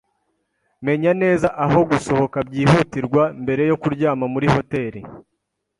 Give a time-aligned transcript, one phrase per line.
[0.85, 5.01] Menya neza aho gusohoka byihutirwa mbere yo kuryama muri hoteri